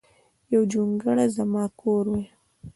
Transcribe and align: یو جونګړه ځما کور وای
یو 0.53 0.61
جونګړه 0.71 1.25
ځما 1.35 1.63
کور 1.79 2.05
وای 2.11 2.25